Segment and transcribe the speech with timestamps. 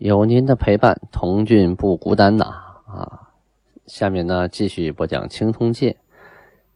[0.00, 2.44] 有您的陪伴，童俊不孤单呐！
[2.86, 3.28] 啊，
[3.84, 5.92] 下面呢继续播讲《青铜剑》。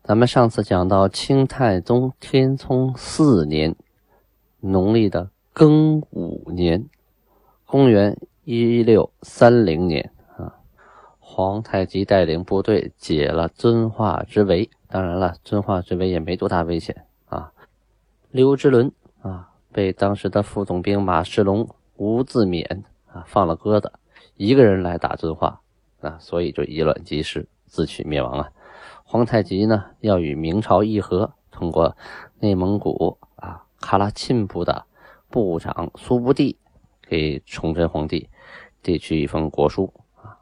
[0.02, 3.74] 咱们上次讲到清太宗天聪四年，
[4.60, 6.84] 农历的庚午年，
[7.64, 10.56] 公元一六三零年啊，
[11.18, 14.68] 皇太极带领部队解了遵化之围。
[14.86, 17.50] 当然了，遵化之围也没多大危险啊。
[18.30, 22.82] 刘之伦啊，被当时的副总兵马世龙、吴自勉。
[23.14, 23.92] 啊，放了鸽子，
[24.34, 25.60] 一个人来打遵化，
[26.00, 28.50] 啊，所以就以卵击石，自取灭亡啊。
[29.04, 31.96] 皇太极呢，要与明朝议和，通过
[32.40, 34.84] 内蒙古啊喀拉沁部的
[35.30, 36.58] 部长苏布地
[37.08, 38.28] 给崇祯皇帝
[38.82, 40.36] 递去一封国书啊。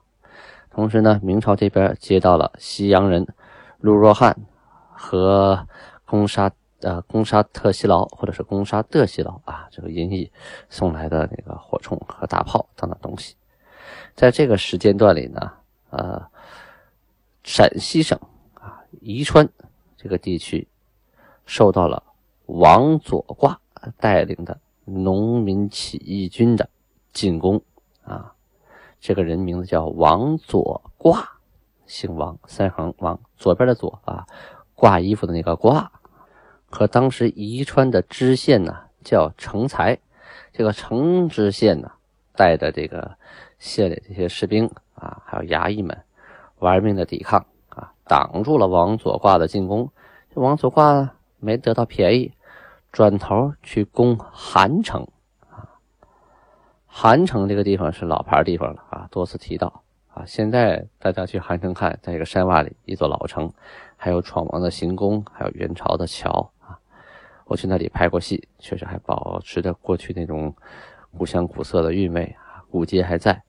[0.70, 3.26] 同时呢，明朝这边接到了西洋人
[3.80, 4.34] 陆若汉
[4.90, 5.68] 和
[6.06, 6.50] 攻杀。
[6.82, 10.32] 呃，攻杀特西劳，或者是攻杀德西劳啊，这个音译
[10.68, 13.36] 送来的那个火铳和大炮等等东西，
[14.16, 15.52] 在这个时间段里呢，
[15.90, 16.20] 呃，
[17.44, 18.18] 陕西省
[18.54, 19.48] 啊宜川
[19.96, 20.66] 这个地区
[21.46, 22.02] 受到了
[22.46, 23.60] 王左挂
[23.98, 26.68] 带领的农民起义军的
[27.12, 27.62] 进攻
[28.02, 28.34] 啊，
[28.98, 31.38] 这个人名字叫王左挂，
[31.86, 34.26] 姓王，三横王，左边的左啊，
[34.74, 35.92] 挂衣服的那个挂。
[36.72, 39.98] 和当时宜川的知县呢，叫成才，
[40.52, 41.92] 这个成知县呢，
[42.34, 43.16] 带着这个
[43.58, 46.02] 县里这些士兵啊，还有衙役们，
[46.60, 49.90] 玩命的抵抗啊，挡住了王左挂的进攻。
[50.34, 52.32] 这王左挂呢没得到便宜，
[52.90, 55.06] 转头去攻韩城
[55.50, 55.68] 啊。
[56.86, 59.82] 韩城这个地方是老牌地方了啊，多次提到
[60.14, 60.24] 啊。
[60.24, 63.52] 现在大家去韩城看，在一个山洼里，一座老城，
[63.98, 66.50] 还有闯王的行宫，还有元朝的桥。
[67.44, 70.54] 我去那里拍过戏，确实还保持着过去那种
[71.16, 73.42] 古香古色的韵味啊，古街还在。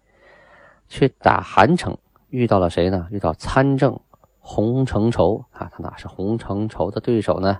[0.89, 1.97] 去打韩城，
[2.29, 3.07] 遇到了谁呢？
[3.09, 3.99] 遇到参政
[4.39, 7.59] 洪承畴啊，他哪是洪承畴的对手呢？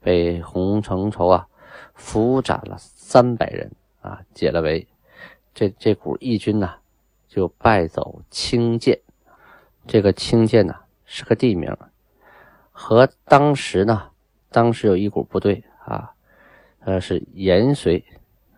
[0.00, 1.46] 被洪承畴啊
[1.94, 4.86] 俘斩了三百人啊，解了围。
[5.54, 6.74] 这这股义军呢，
[7.28, 9.00] 就败走清涧。
[9.86, 10.74] 这个清涧呢
[11.04, 11.74] 是个地名，
[12.72, 14.10] 和当时呢。
[14.50, 16.10] 当时有一股部队啊，
[16.80, 18.02] 呃，是延绥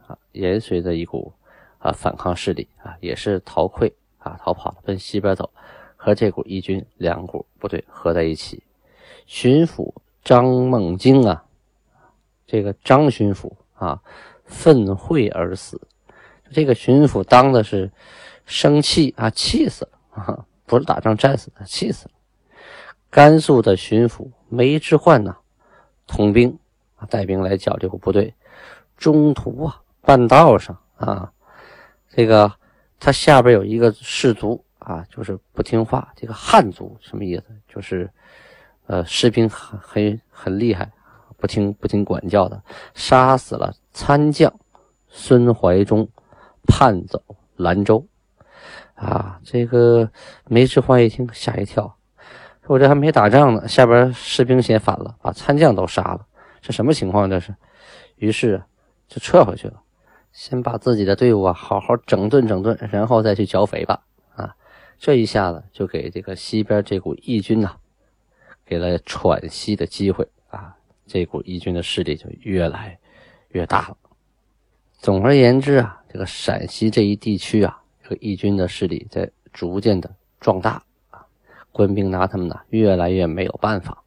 [0.06, 1.32] 啊，延绥的一股
[1.78, 5.50] 啊反抗势力啊，也是逃溃啊，逃跑，奔西边走，
[5.96, 8.62] 和这股义军两股部队合在一起。
[9.26, 9.92] 巡抚
[10.22, 11.44] 张梦京啊，
[12.46, 14.00] 这个张巡抚啊，
[14.44, 15.80] 愤秽而死。
[16.52, 17.90] 这个巡抚当的是
[18.44, 22.12] 生气啊，气死了啊，不是打仗战死的，气死了。
[23.08, 25.36] 甘肃的巡抚梅之焕呢？
[26.10, 26.58] 统兵
[26.96, 28.34] 啊，带兵来剿这个部队，
[28.96, 31.30] 中途啊，半道上啊，
[32.08, 32.52] 这个
[32.98, 36.12] 他下边有一个士卒啊，就是不听话。
[36.16, 37.44] 这个汉族什么意思？
[37.68, 38.10] 就是
[38.86, 40.90] 呃，士兵很很很厉害，
[41.36, 42.60] 不听不听管教的，
[42.92, 44.52] 杀死了参将
[45.08, 46.08] 孙怀忠，
[46.66, 47.22] 叛走
[47.54, 48.04] 兰州。
[48.96, 50.10] 啊，这个
[50.46, 51.96] 梅之焕一听吓一跳。
[52.70, 56.24] 我这还没打仗呢，下边士兵先反了，把参将都杀了，
[56.60, 57.28] 这什么情况？
[57.28, 57.52] 这是，
[58.14, 58.62] 于是
[59.08, 59.82] 就撤回去了，
[60.30, 64.00] 先把自己的队伍啊好好整顿整顿，然后再去剿匪吧。
[64.36, 64.54] 啊，
[65.00, 67.74] 这一下子就给这个西边这股义军呐，
[68.64, 70.76] 给了喘息的机会啊，
[71.08, 72.96] 这股义军的势力就越来
[73.48, 73.96] 越大了。
[74.96, 80.08] 总而言之啊，这个陕西这一地区啊，这个义军的势力在逐渐的
[80.38, 80.80] 壮大。
[81.72, 84.02] 官兵拿他们呢，越来越没有办法。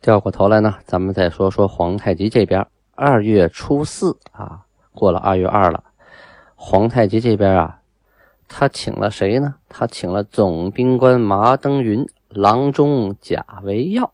[0.00, 2.66] 掉过头来呢，咱们再说说皇太极这边。
[2.94, 4.64] 二月初四啊，
[4.94, 5.84] 过了二月二了，
[6.54, 7.80] 皇太极这边啊，
[8.48, 9.56] 他请了谁呢？
[9.68, 14.12] 他请了总兵官马登云、郎中贾维耀、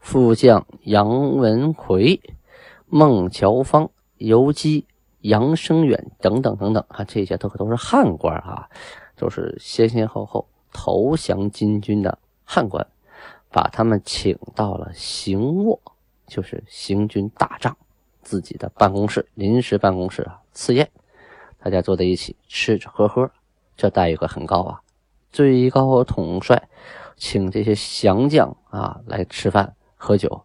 [0.00, 2.20] 副将杨文魁、
[2.86, 4.86] 孟乔芳、游击
[5.20, 8.68] 杨生远等等等等啊，这些都可都是汉官啊，
[9.16, 10.46] 都是先先后后。
[10.78, 12.86] 投降金军的汉官，
[13.50, 15.80] 把他们请到了行卧，
[16.26, 17.74] 就是行军大帐，
[18.22, 20.90] 自己的办公室，临时办公室啊，赐宴，
[21.62, 23.30] 大家坐在一起吃吃喝喝
[23.74, 24.82] 这待遇可很高啊！
[25.32, 26.68] 最高统帅
[27.16, 30.44] 请这些降将啊来吃饭喝酒，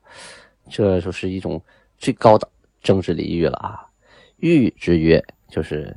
[0.69, 1.61] 这就是一种
[1.97, 2.47] 最高的
[2.81, 3.87] 政治礼遇了啊！
[4.39, 5.95] 谕之曰，就是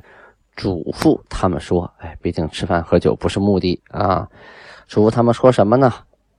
[0.56, 4.28] 嘱咐他们说：“哎，毕竟吃饭喝酒不是目的啊。”
[4.86, 5.92] 嘱咐他们说什么呢？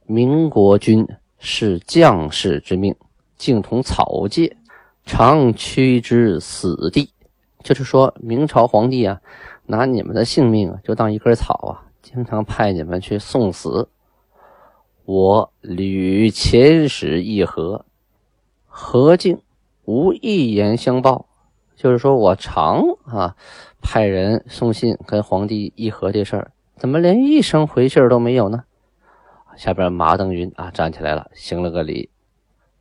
[0.06, 1.08] 民国军
[1.40, 2.96] 是将士之命，
[3.38, 4.56] 竟同草芥，
[5.06, 7.10] 常驱之死地。
[7.64, 9.20] 就是说明朝皇帝啊，
[9.66, 13.90] 拿你们的性命啊，就当一根草啊，经常派你们去送死。
[15.06, 17.86] 我屡遣使议和，
[18.68, 19.42] 何竟
[19.86, 21.28] 无一言相报？
[21.76, 23.36] 就是说我常啊
[23.82, 28.64] 派人送信跟皇帝议和这事儿，怎么连一声回信都没有呢？
[29.56, 32.10] 下边马登云啊站起来了，行了个礼，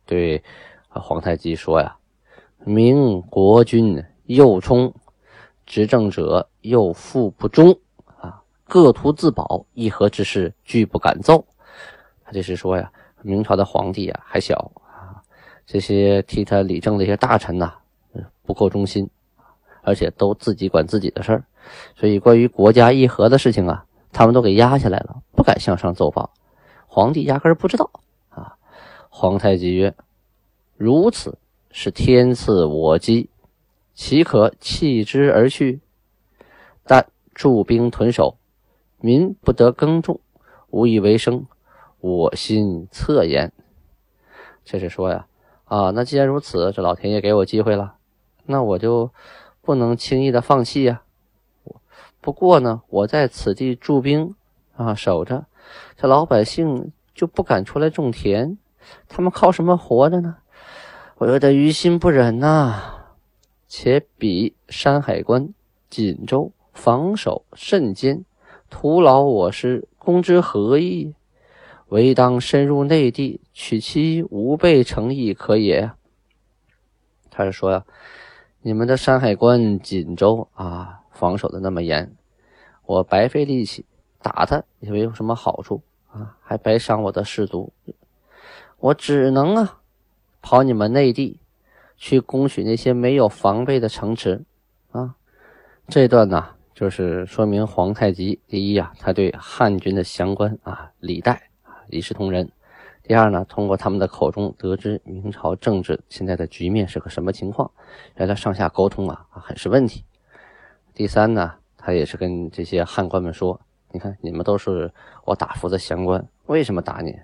[0.05, 0.43] 对
[0.89, 1.97] 皇太极说呀
[2.65, 4.91] ：“明国君。”右冲
[5.67, 7.77] 执政者又复不忠
[8.17, 11.45] 啊，各图自保，议和之事拒不敢奏。
[12.23, 15.21] 他这是说呀，明朝的皇帝啊还小啊，
[15.63, 17.71] 这些替他理政的一些大臣呐
[18.45, 19.09] 不够忠心，
[19.81, 21.43] 而且都自己管自己的事儿，
[21.95, 26.31] 所以关于国家议和的事情啊，他们都给压下来了，不敢向上奏报。
[26.87, 27.89] 皇帝压根儿不知道
[28.29, 28.55] 啊。
[29.09, 29.93] 皇太极曰
[30.77, 31.37] ：“如此
[31.71, 33.29] 是天赐我机。”
[33.95, 35.79] 岂可弃之而去？
[36.83, 38.37] 但驻兵屯守，
[38.99, 40.19] 民不得耕种，
[40.69, 41.45] 无以为生。
[42.01, 43.53] 我心恻言。
[44.65, 45.27] 这是说呀，
[45.63, 47.94] 啊，那既然如此，这老天爷给我机会了，
[48.45, 49.11] 那我就
[49.61, 51.01] 不能轻易的放弃呀。
[52.21, 54.35] 不过呢，我在此地驻兵
[54.75, 55.45] 啊，守着，
[55.95, 58.57] 这老百姓就不敢出来种田，
[59.07, 60.37] 他们靠什么活着呢？
[61.17, 62.93] 我有点于心不忍呐。
[63.67, 65.53] 且比山海关、
[65.89, 68.23] 锦州防守甚坚，
[68.69, 71.15] 徒劳我师，攻之何益？
[71.89, 75.91] 唯当深入内地，取其无备诚意可也。
[77.29, 77.85] 他是说呀，
[78.67, 82.11] 你们的山海关、锦州啊，防守的那么严，
[82.87, 83.85] 我白费力气
[84.23, 87.71] 打他也没有什么好处啊，还白伤我的士卒，
[88.79, 89.81] 我只能啊，
[90.41, 91.39] 跑你们内地。
[91.95, 94.43] 去攻取那些没有防备的城池，
[94.91, 95.15] 啊，
[95.87, 102.47] 这段呢，就是说明皇太极第一啊，他对汉军的降官啊李代啊一视同仁；
[103.07, 107.69] 第二呢，通过他们的口中得知明朝政治现在的局面是个什么情况，
[108.15, 110.03] 原来上下沟通啊很是问题；
[110.95, 113.61] 第三呢，他也是跟这些汉官们说，
[113.91, 114.91] 你看你们都是
[115.23, 117.15] 我打服的降官，为什么打你？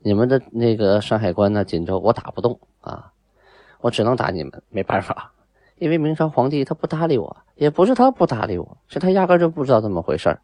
[0.00, 3.12] 你们的那个山海关呢、锦州我打不动啊。
[3.80, 5.32] 我只能打你们，没办法，
[5.76, 10.36] 因为明朝皇帝他不搭理我，也不是他不搭理我，是他压根就不知道怎么回事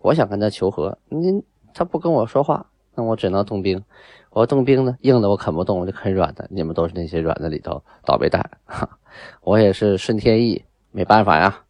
[0.00, 1.42] 我想跟他求和，您
[1.74, 3.84] 他不跟我说话，那我只能动兵。
[4.30, 6.46] 我冻冰呢，硬的我啃不动，我就啃软的。
[6.50, 8.98] 你们都是那些软的里头倒霉蛋，哈，
[9.42, 11.64] 我也是顺天意，没办法呀。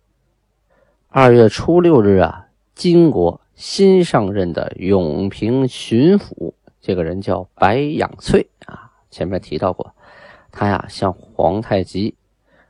[1.08, 9.94] 二月初六日啊，金国新上任的永平巡抚，这个人叫白养翠啊，前面提到过。
[10.50, 12.16] 他呀向皇太极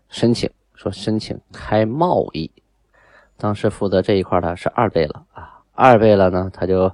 [0.08, 2.50] 申请说申请开贸易，
[3.37, 6.92] 当时负责这一块的是二贝勒啊，二贝勒呢他就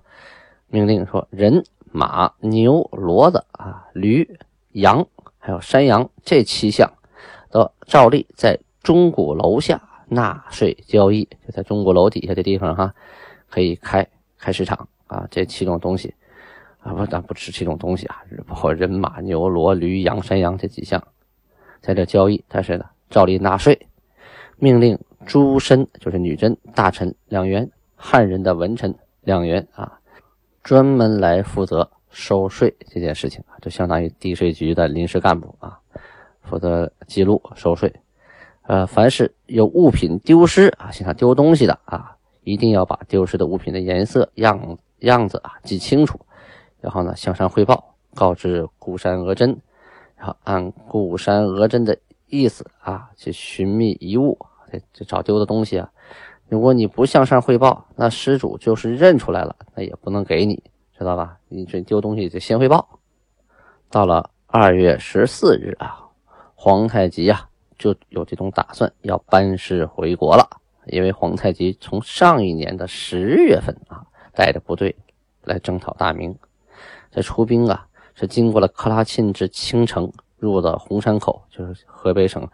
[0.69, 1.65] 命令说人
[1.97, 4.29] 马牛骡子啊驴
[4.73, 5.07] 羊
[5.39, 6.93] 还有山羊这七项
[7.53, 12.93] 都照例在钟鼓楼下纳税交易，就在钟鼓楼底下的地方哈，
[13.49, 14.05] 可以开
[14.37, 16.13] 开市场啊，这七种东西。
[16.81, 21.01] 啊不，咱不吃这种东西啊，包括人马牛骡驴羊山羊这几项，
[21.81, 23.87] 在这交易，但是呢，照例纳税。
[24.57, 30.01] 命令诸身就是女真大臣两员，汉人的文臣两员啊，
[30.65, 35.79] 专门来负责收税这件事情啊，就相当于地税局的临时干部啊，
[36.41, 37.95] 负责记录收税。
[38.63, 46.19] 呃，凡是有物品丢失啊，现场丢东西的啊，一定要把丢失的物品的颜色样样子啊记清楚。
[46.81, 49.61] 然后呢，向上汇报，告知固山额真，
[50.17, 54.39] 然后按固山额真的意思啊，去寻觅遗物，
[54.95, 55.91] 这找丢的东西啊。
[56.49, 60.63] 如果你不向上汇报，那失主就是认出来了，那也不能给你，
[60.97, 61.39] 知道吧？
[61.49, 63.01] 你这丢东西就先汇报。
[63.91, 66.05] 到了二月十四日啊，
[66.55, 67.49] 皇太极啊
[67.79, 70.49] 就有这种打算，要班师回国了。
[70.87, 74.95] 因为皇太极从上一年的十月份啊，带着部队
[75.45, 76.37] 来征讨大明。
[77.11, 82.47] 这出兵啊，是经过了克拉沁至青城，入的红山口，就是河北省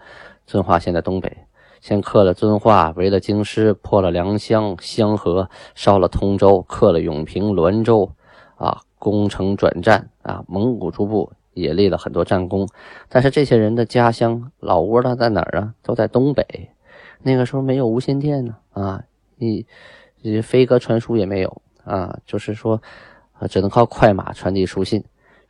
[0.46, 1.36] 遵化县的东北，
[1.80, 8.12] 先刻了遵化，围了京师，破了良乡、香河，烧了通州，克了永平、滦州，
[8.56, 12.68] 啊，攻城转战啊，蒙古诸部也立了很多战功。
[13.08, 15.74] 但是这些人的家乡老窝呢，在哪儿啊？
[15.82, 16.70] 都在东北。
[17.22, 19.02] 那个时候没有无线电呢，啊，
[19.36, 19.66] 你
[20.22, 22.80] 你飞鸽传书也没有啊，就是说，
[23.48, 25.02] 只能靠快马传递书信，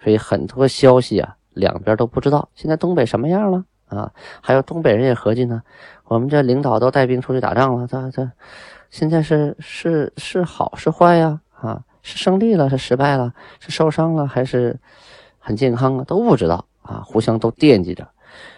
[0.03, 2.49] 所以很多消息啊，两边都不知道。
[2.55, 3.65] 现在东北什么样了？
[3.91, 5.63] 啊，还有东北人也合计呢，
[6.05, 8.31] 我们这领导都带兵出去打仗了，这这
[8.89, 11.41] 现在是是是好是坏呀？
[11.61, 13.35] 啊，是胜利了是失败了？
[13.59, 14.79] 是受伤了还是
[15.39, 16.05] 很健康啊？
[16.05, 18.09] 都不知道啊，互相都惦记着，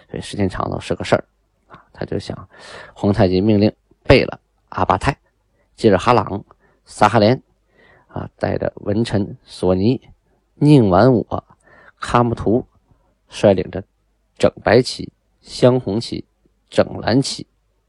[0.09, 1.23] 所以时间长了是个事儿
[1.67, 1.83] 啊。
[1.91, 2.47] 他就想，
[2.93, 3.73] 皇太极命令
[4.03, 5.17] 贝勒阿巴泰、
[5.75, 6.43] 吉尔哈朗、
[6.85, 7.41] 撒哈连
[8.07, 9.99] 啊，带着文臣索尼、
[10.55, 11.43] 宁完我、
[11.99, 12.65] 喀木图，
[13.27, 13.83] 率领着
[14.37, 15.11] 整白旗。
[15.43, 16.25] 镶红旗、
[16.69, 17.45] 整蓝旗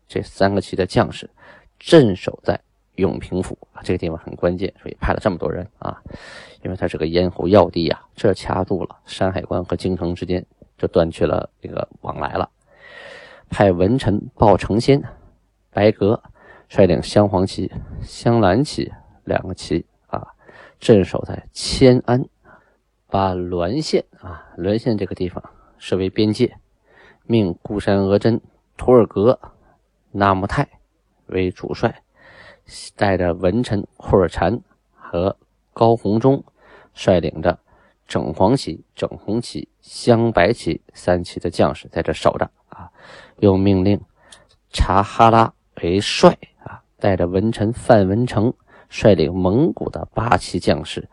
[0.06, 1.30] 这三个旗的将士
[1.78, 2.60] 镇守在
[2.96, 6.02] 永平府啊，这个地方很关键，所以派了这么多人啊，
[6.62, 10.44] 因为它是个咽喉要地呀，这掐住了山海关和京城之间
[10.76, 12.50] 就断绝了这个往来了。
[13.48, 15.02] 派文臣鲍承先、
[15.70, 16.20] 白格
[16.68, 17.70] 率领镶黄旗、
[18.02, 18.92] 镶蓝旗
[19.24, 20.26] 两个旗啊，
[20.80, 22.24] 镇守在迁安，
[23.08, 25.42] 把滦县啊，滦县这个地方
[25.78, 26.56] 设为边界。
[27.26, 28.40] 命固山额真、
[28.76, 29.38] 图尔格、
[30.12, 30.68] 纳木泰
[31.26, 32.02] 为主帅，
[32.96, 34.60] 带着文臣库尔禅
[34.94, 35.36] 和
[35.72, 36.44] 高鸿忠，
[36.92, 37.58] 率领着
[38.06, 42.90] 整黄旗、整红旗、镶白旗三旗的将士在这守着啊。
[43.38, 44.00] 又命令
[44.70, 45.52] 察哈拉
[45.82, 48.52] 为帅啊，带着文臣范文成，
[48.90, 51.08] 率领蒙古的八旗将士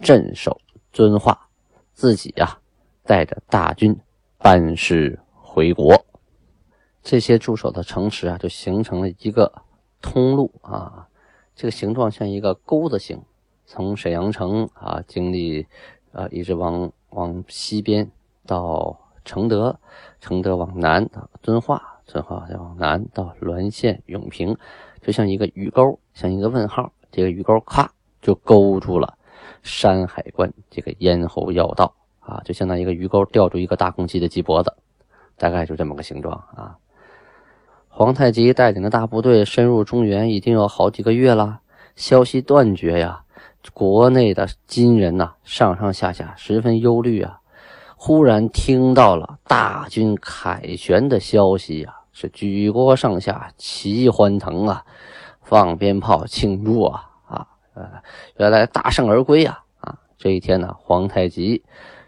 [0.00, 0.60] 镇守
[0.92, 1.48] 遵化，
[1.92, 2.58] 自己呀
[3.04, 3.96] 带着大军
[4.38, 5.20] 班师。
[5.54, 6.04] 回国，
[7.00, 9.62] 这些驻守的城池啊，就形成了一个
[10.02, 11.06] 通路啊。
[11.54, 13.22] 这个形状像一个钩子形，
[13.64, 15.64] 从沈阳城啊，经历
[16.10, 18.10] 啊，一直往往西边
[18.44, 19.78] 到承德，
[20.20, 24.56] 承德往南到遵化，遵化再往南到滦县、永平，
[25.02, 26.92] 就像一个鱼钩，像一个问号。
[27.12, 27.88] 这个鱼钩咔
[28.20, 29.16] 就勾住了
[29.62, 34.74] 山海关这个咽喉要道啊，就相当于一个鱼钩吊住一个大公鸡的鸡脖子。
[35.36, 36.76] 大概就这么个形状啊！
[37.88, 41.60] 皇太极带领的大部队深入中原，已经有好几个月了，
[41.96, 43.22] 消息断绝呀。
[43.72, 47.40] 国内的金人呐，上上下下十分忧虑啊。
[47.96, 54.84] 忽然听到了大军凯旋的消息呀，是举国上下齐欢腾啊，
[55.40, 57.46] 放鞭炮庆祝啊啊！
[57.74, 57.88] 呃，
[58.36, 59.98] 原来大胜而归呀啊！
[60.18, 61.62] 这一天呢，皇太极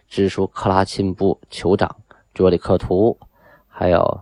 [0.08, 1.96] 直属克拉沁部酋长。
[2.36, 3.18] 卓里克图，
[3.66, 4.20] 还有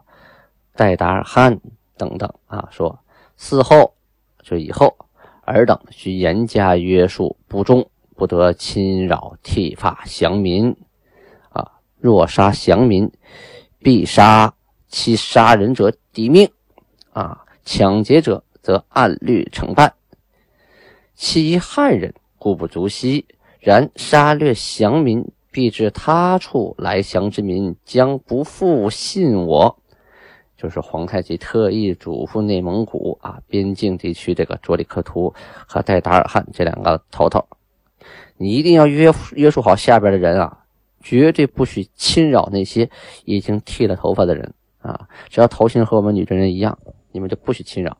[0.77, 1.59] 戴达尔汗
[1.97, 2.97] 等等啊，说
[3.37, 3.93] 嗣后
[4.41, 4.97] 就以后，
[5.45, 10.77] 尔等需严加约束，不忠不得侵扰剃发降民
[11.49, 11.73] 啊。
[11.99, 13.11] 若杀降民，
[13.81, 14.55] 必杀
[14.87, 16.49] 其杀人者抵命
[17.13, 17.45] 啊。
[17.65, 19.95] 抢劫者则按律惩办。
[21.17, 23.27] 其汉人故不足惜，
[23.59, 25.27] 然杀掠降民。
[25.55, 29.79] 必至他处来降之民将不复信我，
[30.57, 35.33] 就是皇太极特意嘱咐内蒙古啊边境地区这个卓里克图
[35.69, 37.47] 和戴达尔汗这两个头头，
[38.37, 40.59] 你一定要约约束好下边的人啊，
[41.01, 42.91] 绝对不许侵扰那些
[43.25, 46.77] 已经剃了头发的人啊，只要头型和我们女真人一样，
[47.13, 47.97] 你们就不许侵扰。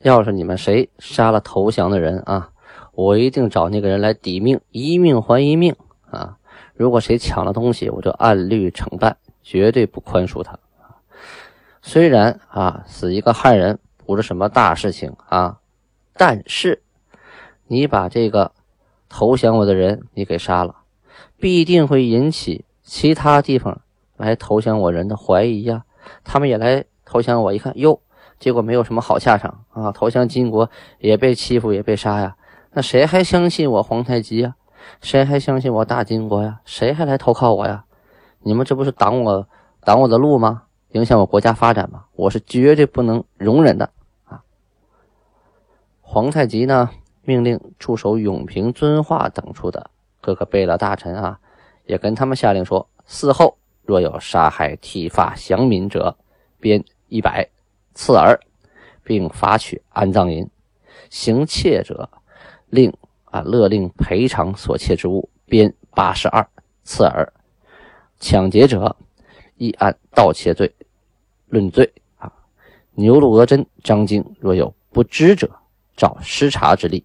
[0.00, 2.50] 要是你们谁杀了投降的人啊，
[2.92, 5.76] 我一定找那个人来抵命，一命还一命
[6.10, 6.34] 啊。
[6.78, 10.56] 如果谁抢了东西，我就按律惩办，绝对不宽恕他。
[11.82, 15.58] 虽然啊，死一个汉人不是什么大事情啊，
[16.12, 16.80] 但是
[17.66, 18.52] 你把这个
[19.08, 20.76] 投降我的人你给杀了，
[21.36, 23.80] 必定会引起其他地方
[24.16, 25.82] 来投降我人的怀疑呀。
[26.22, 28.00] 他们也来投降我，一看哟，
[28.38, 30.70] 结果没有什么好下场啊，投降金国
[31.00, 32.36] 也被欺负也被杀呀，
[32.70, 34.54] 那谁还相信我皇太极呀？
[35.00, 36.60] 谁还相信我大金国呀？
[36.64, 37.84] 谁还来投靠我呀？
[38.40, 39.46] 你们这不是挡我
[39.84, 40.62] 挡我的路吗？
[40.92, 42.04] 影响我国家发展吗？
[42.14, 43.90] 我是绝对不能容忍的
[44.24, 44.42] 啊！
[46.00, 46.90] 皇太极呢，
[47.22, 51.38] 命令驻守永平、遵化等处的各个贝勒大臣啊，
[51.84, 56.16] 也跟他们下令说：嗣后若有杀害剃发降民者，
[56.58, 57.48] 鞭一百，
[57.94, 58.40] 刺耳，
[59.02, 60.46] 并罚取安葬银；
[61.10, 62.08] 行窃者，
[62.68, 62.92] 令。
[63.42, 66.46] 勒令赔偿所窃之物，鞭八十二，
[66.82, 67.26] 刺耳；
[68.18, 68.96] 抢劫者，
[69.56, 70.74] 亦按盗窃罪
[71.48, 71.92] 论罪。
[72.16, 72.32] 啊！
[72.94, 75.50] 牛鹿、额真、张京若有不知者，
[75.96, 77.04] 照失察之例，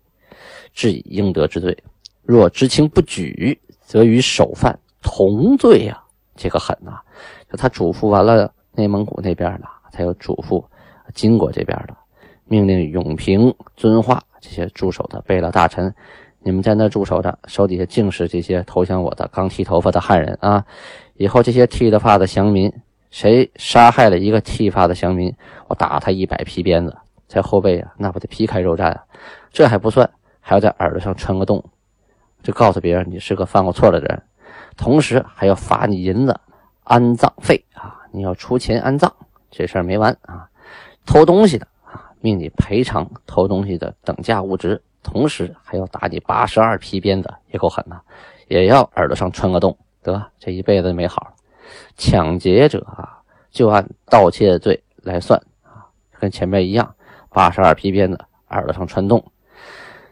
[0.73, 1.71] 治以应得之罪；
[2.23, 6.03] 若知情不举，则与首犯同罪呀。
[6.35, 6.99] 这个狠呐！
[7.49, 10.65] 就他嘱咐完了内蒙古那边的，他又嘱咐
[11.13, 11.95] 金国这边的，
[12.45, 15.93] 命令永平、遵化这些驻守的贝勒大臣，
[16.43, 20.63] 你们在那驻守着，手底下尽是这些投降我的刚剃头发的汉人啊！
[21.15, 22.71] 以后这些剃了发的降民。
[23.09, 25.31] 谁杀害了一个剃发的降民，
[25.67, 26.97] 我打他一百皮鞭子，
[27.27, 29.03] 在后背啊，那不得皮开肉绽啊！
[29.51, 30.09] 这还不算，
[30.39, 31.63] 还要在耳朵上穿个洞，
[32.41, 34.23] 就告诉别人你是个犯过错的人，
[34.75, 36.35] 同时还要罚你银子、
[36.83, 38.01] 安葬费啊！
[38.11, 39.13] 你要出钱安葬，
[39.51, 40.49] 这事儿没完啊！
[41.05, 48.01] 偷东西的啊，命你赔偿偷东西的等价物值，同时还要打你八十二皮鞭子，也够狠呐！
[48.47, 51.35] 也要耳朵上穿个洞，得这一辈子没好。
[51.95, 55.85] 抢劫者啊，就按盗窃罪来算啊，
[56.19, 56.95] 跟前面一样，
[57.29, 58.19] 八十二皮鞭子，
[58.49, 59.23] 耳朵上穿洞。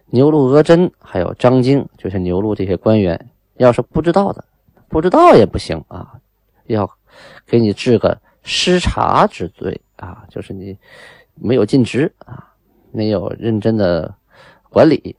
[0.08, 4.44] 牛鹿额真还有张京，就是牛鹿这些官员，要是不知道的，
[4.90, 6.20] 不知道也不行啊，
[6.66, 6.90] 要
[7.46, 10.78] 给你治个失察之罪啊，就是你
[11.36, 12.52] 没有尽职啊，
[12.92, 14.14] 没有认真的
[14.72, 15.16] 管理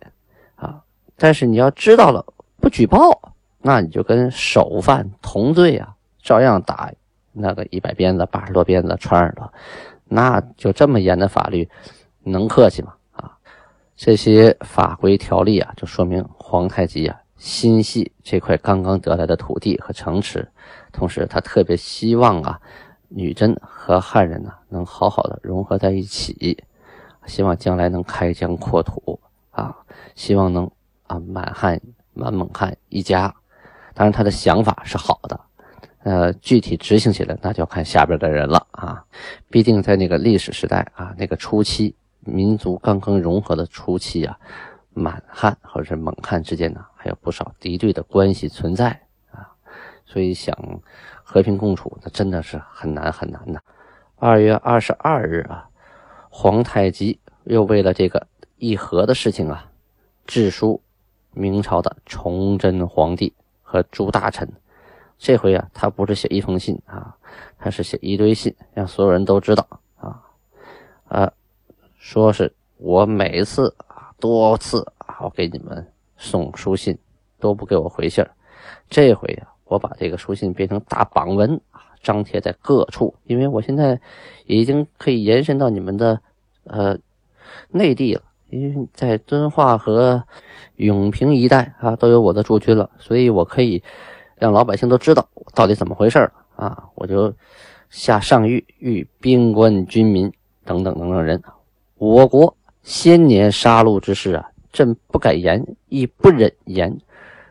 [0.57, 0.83] 啊，
[1.17, 2.25] 但是你要知道了
[2.59, 5.95] 不举报，那你就跟首犯同罪啊。
[6.23, 6.91] 照样打
[7.33, 9.53] 那个一百鞭子、八十多鞭子穿耳朵，
[10.05, 11.69] 那就这么严的法律，
[12.23, 12.95] 能客气吗？
[13.11, 13.37] 啊，
[13.97, 20.49] 这些法规条例啊，就说明皇太极啊心系这块刚刚得来的土地和城池，
[20.93, 22.61] 同时他特别希望啊
[23.09, 26.57] 女真和汉人呢能好好的融合在一起，
[27.27, 29.19] 希望将来能开疆扩土
[29.53, 29.75] 啊，
[30.15, 30.71] 希望能
[31.07, 31.81] 啊满汉
[32.13, 33.33] 满蒙汉一家。
[33.95, 35.41] 当然，他的想法是好的。
[36.05, 39.05] 呃，具体执行起来，那就要看下边的人了啊。
[39.49, 44.37] 毕竟在那个历史时代啊，那个初期，民族刚刚融合的初期啊，
[44.95, 48.89] 满汉或者是蒙汉之间呢，还有不少敌对的关系存在
[49.31, 49.47] 啊。
[50.05, 50.57] 所以想
[51.23, 53.63] 和平共处，那真的是很难很难的。
[54.17, 55.69] 二月二十二日啊，
[56.31, 58.27] 皇太极又为了这个
[58.63, 59.69] 议和的事情啊，
[60.25, 60.81] 致书
[61.33, 64.49] 明朝的崇祯皇帝和诸大臣。
[65.19, 67.17] 这回啊，他不是写一封信啊，
[67.59, 70.23] 他是写一堆信，让所有人都知道啊，
[71.09, 71.33] 啊，
[71.99, 75.85] 说是我每次啊，多次啊，我给你们
[76.17, 76.97] 送书信
[77.41, 78.25] 都不给我回信，
[78.89, 84.01] 这回啊，我把这个书信变成大榜文啊，张贴在各处，因为我现在
[84.47, 86.21] 已经可以延伸到你们的
[86.63, 86.97] 呃
[87.69, 88.23] 内地了，
[88.53, 90.23] 因为在遵化和
[90.77, 93.83] 永平一带啊，都有我的驻军了，所以我可以。
[94.39, 96.19] 让老百姓都知道到底怎么回事
[96.57, 96.89] 啊！
[96.97, 97.33] 我就
[97.91, 100.29] 下上谕谕兵官、军民
[100.65, 101.41] 等等等等人，
[101.95, 106.99] 我国先年杀戮之事啊，朕不敢言，亦不忍言，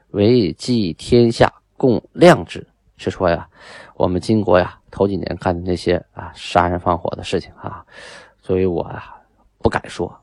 [0.09, 2.67] 唯记天下共谅之。
[2.97, 3.47] 是说呀，
[3.95, 7.85] 我们金国呀，头几年干的那些啊杀人放火的事情啊，
[8.41, 9.15] 所以我啊
[9.59, 10.13] 不敢说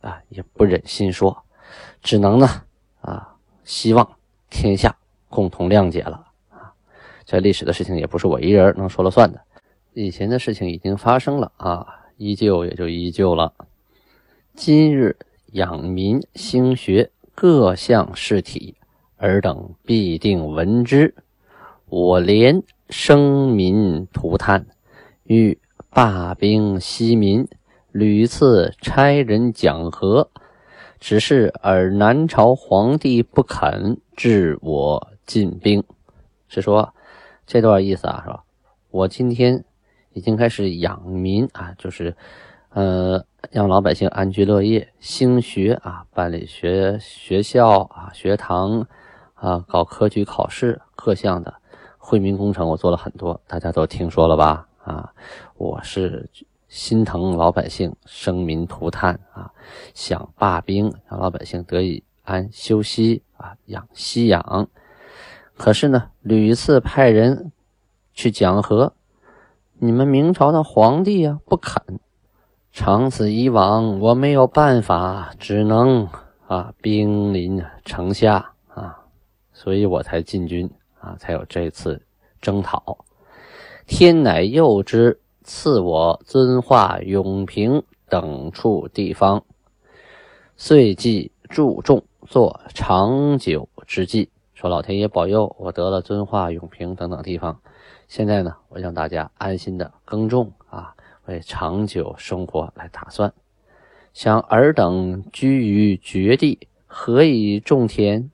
[0.00, 1.44] 啊，也不忍心说，
[2.02, 2.48] 只能呢
[3.00, 4.16] 啊，希望
[4.50, 4.96] 天下。
[5.28, 6.72] 共同谅解了啊！
[7.26, 9.40] 这历史的事情也不是我一人能说了算的。
[9.92, 11.84] 以前的事情已经发生了啊，
[12.16, 13.52] 依旧也就依旧了。
[14.54, 15.16] 今日
[15.52, 18.76] 养民兴学各项事体，
[19.16, 21.14] 尔等必定闻之。
[21.86, 24.66] 我连生民涂炭，
[25.24, 25.58] 欲
[25.90, 27.46] 罢兵息民，
[27.98, 30.30] 屡次差人讲和，
[31.00, 35.08] 只是尔南朝皇帝不肯治我。
[35.24, 35.82] 进兵
[36.46, 36.94] 是说
[37.46, 38.44] 这段意思啊，是吧？
[38.90, 39.64] 我今天
[40.12, 42.14] 已经开始养民啊，就是
[42.68, 48.86] 呃让老百姓安居乐业、兴学啊，办理学学校啊、学堂
[49.34, 51.52] 啊，搞科举考试各项的
[51.98, 54.68] 惠民工程，我做了很多，大家都听说了吧？
[54.84, 55.12] 啊，
[55.56, 56.28] 我是
[56.68, 59.52] 心疼老百姓生民涂炭啊，
[59.94, 64.68] 想罢兵，让老百姓得以安休息啊，养息养。
[65.56, 67.52] 可是呢，屡次派人
[68.12, 68.94] 去讲和，
[69.78, 72.00] 你们明朝的皇帝呀不肯。
[72.72, 76.08] 长此以往，我没有办法，只能
[76.46, 79.04] 啊兵临城下啊，
[79.52, 82.02] 所以我才进军啊，才有这次
[82.42, 82.98] 征讨。
[83.86, 89.44] 天乃佑之，赐我遵化、永平等处地方，
[90.56, 94.28] 遂即注重做长久之计。
[94.54, 97.60] 说老天爷保佑我得了遵化、永平等等地方，
[98.08, 100.92] 现在呢，我让大家安心的耕种啊，
[101.26, 103.32] 为长久生活来打算。
[104.12, 108.30] 想尔等居于绝地，何以种田？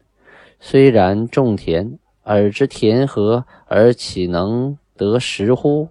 [0.60, 5.88] 虽然种田，尔之田禾，而岂能得食乎？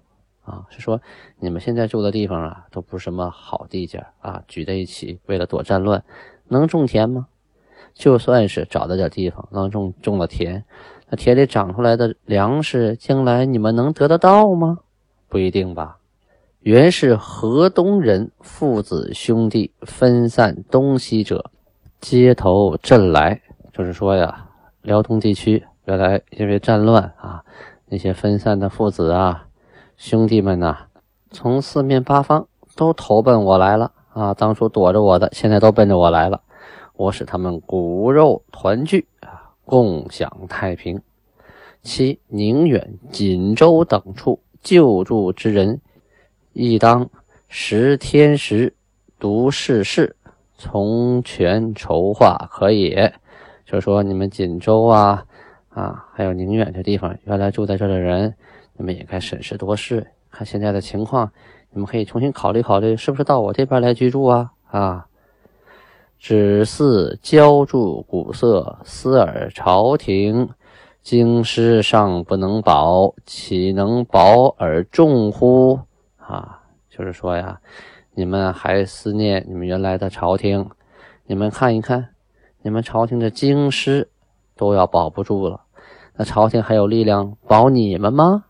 [0.52, 1.02] 啊，是说
[1.40, 6.04] 你们现在住的地方啊，都不是什么好地界啊，聚在一起为了躲战乱，
[6.50, 7.28] 能种田吗？
[7.94, 10.64] 就算是找到点地方能种种了田，
[11.10, 14.80] 那田里长出来的粮食，将来你们能得得到吗？
[15.30, 15.98] 不一定吧。
[16.60, 21.50] 原是河东人父子兄弟分散东西者，
[22.00, 23.42] 街头镇来，
[23.74, 24.48] 就是说呀，
[24.82, 27.44] 辽东地区原来因为战乱啊，
[27.88, 29.48] 那些分散的父子啊。
[30.02, 30.88] 兄弟们呐，
[31.30, 34.34] 从四面八方都投奔我来了啊！
[34.34, 36.42] 当初躲着我的，现在都奔着我来了。
[36.96, 41.00] 我使他们骨肉团聚啊，共享太平。
[41.84, 45.80] 七宁远、锦州等处救助之人，
[46.54, 47.08] 亦当
[47.48, 48.74] 识天时，
[49.20, 50.16] 读世事，
[50.58, 53.14] 从权筹划可也。
[53.68, 55.24] 就是说，你们锦州啊
[55.70, 58.34] 啊，还有宁远这地方，原来住在这的人。
[58.82, 61.32] 你们也该审时度势，看现在的情况，
[61.70, 64.54] 你们可以重新考虑考虑，是不是到我这边来居住啊？
[64.72, 65.06] 啊，
[66.18, 70.50] 只似浇筑古色，思尔朝廷
[71.04, 75.82] 京师尚不能保，岂能保尔众乎？
[76.18, 77.62] 啊，就是说呀，
[78.16, 80.68] 你们还思念你们原来的朝廷，
[81.28, 82.16] 你们看一看，
[82.64, 84.10] 你们朝廷的京师
[84.58, 85.62] 都要保不住了，
[86.16, 88.46] 那朝廷还有力量保你们吗？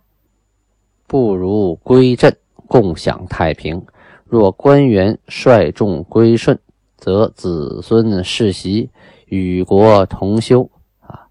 [1.11, 2.33] 不如归镇，
[2.69, 3.85] 共享太平。
[4.23, 6.57] 若官员率众归顺，
[6.95, 8.89] 则子孙世袭，
[9.25, 10.69] 与国同修。
[11.01, 11.27] 啊，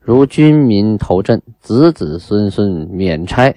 [0.00, 3.54] 如军民投镇，子子孙孙免差。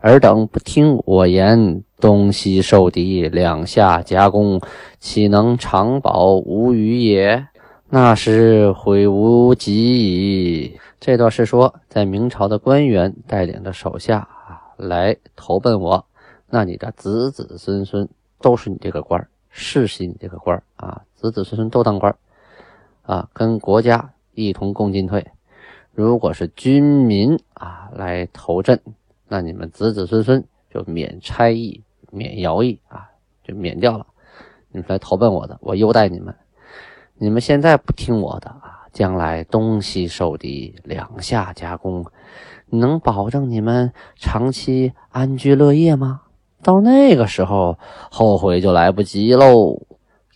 [0.00, 4.58] 尔等不听我言，东西受敌，两下夹攻，
[5.00, 7.46] 岂能长保无虞也？
[7.90, 10.80] 那时悔无及矣。
[10.98, 14.26] 这段是说，在明朝的官员带领着手下。
[14.80, 16.04] 来投奔我，
[16.48, 18.08] 那你的子子孙孙
[18.40, 22.16] 都是你这个官世袭你这个官啊，子子孙孙都当官
[23.02, 25.26] 啊，跟国家一同共进退。
[25.92, 28.80] 如果是军民啊来投镇，
[29.28, 33.10] 那你们子子孙孙就免差役、免徭役啊，
[33.44, 34.06] 就免掉了。
[34.70, 36.34] 你们来投奔我的，我优待你们。
[37.16, 42.06] 你们现在不听我的啊，将来东西受敌，两下夹攻。
[42.70, 46.22] 能保证你们长期安居乐业吗？
[46.62, 47.78] 到那个时候，
[48.10, 49.80] 后悔就来不及喽。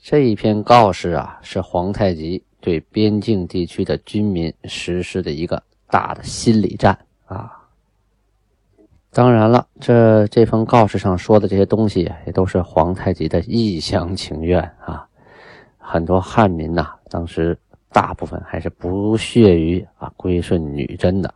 [0.02, 7.50] 这一篇告示啊，是皇太极对边境地区的军民实施的一个大的心理战啊。
[9.12, 15.06] 当然了，这这封告示上说的这些东西，也都是皇太极的一厢情愿啊。
[15.78, 17.56] 很多汉民呐，当时
[17.94, 21.32] 大部分还是不屑于啊归顺女真的。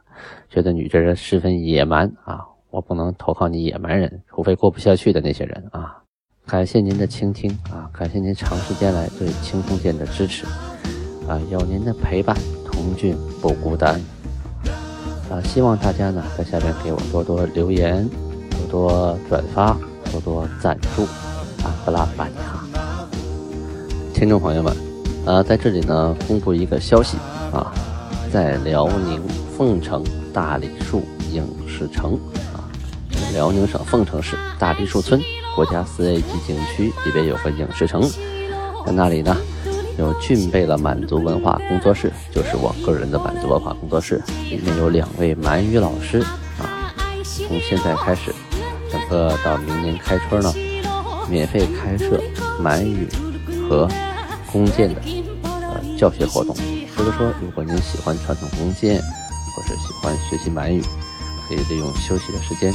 [0.50, 2.40] 觉得女真人十分野蛮啊！
[2.70, 6.02] 我不能投靠你野蛮人，除非过不下去的那些人啊！
[6.44, 7.88] 感谢您的倾听啊！
[7.92, 10.44] 感谢您长时间来对清空剑的支持
[11.28, 11.40] 啊！
[11.50, 14.00] 有您的陪伴，童俊不孤单
[15.30, 15.40] 啊！
[15.44, 18.04] 希望大家呢在下面给我多多留言，
[18.68, 19.78] 多多转发，
[20.10, 21.04] 多多赞助
[21.62, 21.70] 啊！
[21.84, 22.66] 不拉巴尼哈，
[24.12, 24.74] 听众朋友们
[25.28, 27.18] 啊，在这里呢公布一个消息
[27.52, 27.70] 啊，
[28.32, 29.22] 在辽宁
[29.56, 30.02] 凤城。
[30.30, 32.12] 大梨树影视城
[32.54, 32.62] 啊，
[33.32, 35.20] 辽宁省凤城市大梨树村
[35.56, 38.00] 国家四 A 级景区里边有个影视城，
[38.86, 39.36] 在那里呢，
[39.98, 46.20] 有俊贝的满族文化工作室，就是我个人的满族文化工作室，里面有两位满语老师
[46.60, 48.32] 啊，从现在开始，
[48.92, 50.54] 整个到明年开春呢，
[51.28, 52.20] 免费开设
[52.60, 53.08] 满语
[53.68, 53.88] 和
[54.52, 55.00] 弓箭的
[55.98, 56.54] 教学活动，
[56.94, 59.02] 所以说，如果您喜欢传统弓箭。
[59.56, 60.80] 或是喜欢学习满语，
[61.48, 62.72] 可以利用休息的时间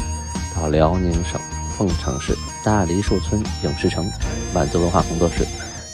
[0.53, 1.39] 到辽宁省
[1.77, 4.05] 凤城市大梨树村影视城
[4.53, 5.45] 满族文化工作室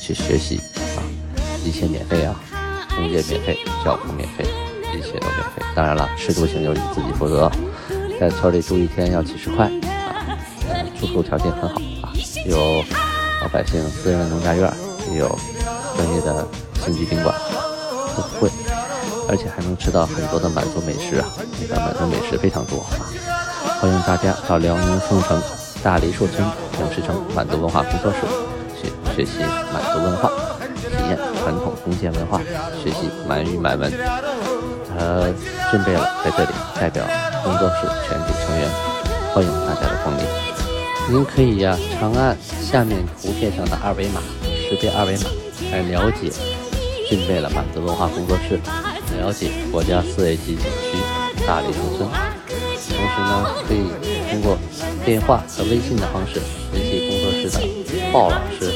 [0.01, 0.59] 去学习
[0.97, 1.05] 啊，
[1.63, 2.41] 一切免费啊，
[2.89, 4.43] 中介免费，教辅免费，
[4.97, 5.61] 一切都免费。
[5.75, 7.51] 当然了，吃住行由你自己负责。
[8.19, 10.33] 在村里住一天要几十块啊，
[10.99, 12.09] 住宿条件很好啊，
[12.47, 12.83] 有
[13.43, 14.73] 老百姓私人农家院，
[15.11, 15.37] 也有
[15.95, 16.47] 专业的
[16.83, 17.35] 星级宾馆，
[18.15, 18.49] 都不贵。
[19.29, 21.29] 而且还能吃到很多的满族美食啊！
[21.69, 23.05] 满族美食非常多啊！
[23.79, 25.39] 欢迎大家到辽宁凤城
[25.83, 28.17] 大梨树村影视城满族文化工作室
[28.81, 29.37] 去学习
[29.71, 30.31] 满族文化，
[30.81, 32.41] 体验传统弓箭文化，
[32.83, 33.93] 学习满语满文。
[34.97, 35.31] 呃，
[35.69, 37.05] 准备了在这里代表
[37.43, 38.67] 工作室全体成员
[39.31, 40.25] 欢迎大家的光临。
[41.07, 44.19] 您可以呀，长按下面图片上的二维码，
[44.67, 45.25] 识别二维码
[45.71, 46.31] 来了解
[47.09, 48.59] 俊贝勒满族文化工作室，
[49.17, 52.07] 了解国家四 A 级景区大理农村。
[52.07, 53.89] 同时呢，可以
[54.29, 54.55] 通过
[55.03, 56.39] 电话和微信的方式
[56.71, 58.71] 联系工作室的鲍老师。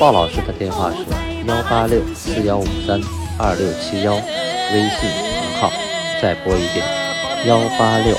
[0.00, 1.04] 鲍老师的电话是
[1.46, 3.00] 幺八六四幺五三
[3.38, 5.70] 二六七幺，微信同号。
[6.20, 6.84] 再拨一遍
[7.46, 8.16] 幺八六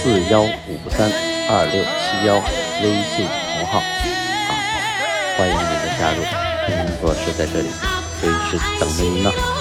[0.00, 1.12] 四幺五三
[1.50, 2.36] 二六七幺。
[2.80, 4.54] 微信同号，好，
[5.36, 6.24] 欢迎您的加入，
[6.66, 7.68] 工作室在这里，
[8.20, 9.55] 随时等着您呢。